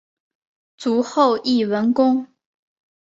[0.77, 2.25] 卒后谥文恭。